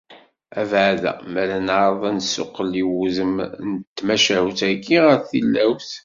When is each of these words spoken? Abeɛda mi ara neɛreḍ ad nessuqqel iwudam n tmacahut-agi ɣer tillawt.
Abeɛda 0.59 1.11
mi 1.31 1.37
ara 1.43 1.57
neɛreḍ 1.67 2.01
ad 2.09 2.13
nessuqqel 2.17 2.71
iwudam 2.83 3.35
n 3.67 3.69
tmacahut-agi 3.95 4.97
ɣer 5.05 5.17
tillawt. 5.29 5.89